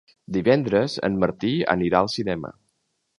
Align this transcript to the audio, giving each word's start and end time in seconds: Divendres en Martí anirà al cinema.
Divendres 0.37 0.95
en 1.09 1.19
Martí 1.25 1.51
anirà 1.77 2.01
al 2.01 2.13
cinema. 2.17 2.51